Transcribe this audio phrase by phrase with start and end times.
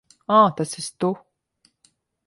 [0.37, 1.13] Ā, tas esi tu.